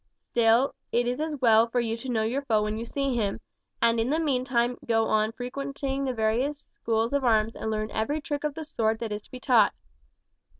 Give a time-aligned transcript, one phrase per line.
[0.31, 3.39] Still it is as well for you to know your foe when you see him,
[3.83, 8.19] and in the meantime go on frequenting the various schools of arms and learn every
[8.19, 9.75] trick of the sword that is to be taught.